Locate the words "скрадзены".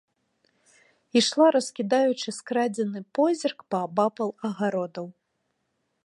2.39-2.99